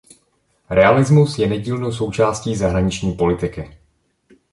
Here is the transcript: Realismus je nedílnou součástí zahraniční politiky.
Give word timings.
Realismus 0.69 1.37
je 1.39 1.47
nedílnou 1.47 1.91
součástí 1.91 2.55
zahraniční 2.55 3.13
politiky. 3.13 3.77